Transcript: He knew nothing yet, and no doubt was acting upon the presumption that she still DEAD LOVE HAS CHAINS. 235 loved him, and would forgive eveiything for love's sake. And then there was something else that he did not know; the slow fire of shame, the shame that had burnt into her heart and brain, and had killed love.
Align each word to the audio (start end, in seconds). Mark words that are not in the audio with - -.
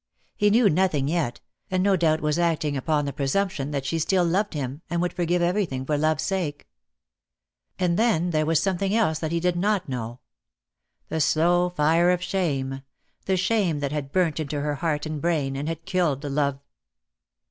He 0.35 0.49
knew 0.49 0.67
nothing 0.67 1.07
yet, 1.07 1.41
and 1.69 1.83
no 1.83 1.95
doubt 1.95 2.21
was 2.21 2.39
acting 2.39 2.75
upon 2.75 3.05
the 3.05 3.13
presumption 3.13 3.69
that 3.69 3.85
she 3.85 3.99
still 3.99 4.23
DEAD 4.25 4.31
LOVE 4.31 4.33
HAS 4.33 4.43
CHAINS. 4.43 4.53
235 4.53 4.71
loved 4.71 4.81
him, 4.81 4.81
and 4.89 5.01
would 5.01 5.13
forgive 5.13 5.41
eveiything 5.43 5.85
for 5.85 5.97
love's 5.99 6.23
sake. 6.23 6.67
And 7.77 7.99
then 7.99 8.31
there 8.31 8.45
was 8.47 8.59
something 8.59 8.95
else 8.95 9.19
that 9.19 9.31
he 9.31 9.39
did 9.39 9.55
not 9.55 9.87
know; 9.87 10.19
the 11.09 11.21
slow 11.21 11.69
fire 11.69 12.09
of 12.09 12.23
shame, 12.23 12.81
the 13.25 13.37
shame 13.37 13.79
that 13.81 13.91
had 13.91 14.11
burnt 14.11 14.39
into 14.39 14.61
her 14.61 14.73
heart 14.73 15.05
and 15.05 15.21
brain, 15.21 15.55
and 15.55 15.67
had 15.69 15.85
killed 15.85 16.23
love. 16.23 16.59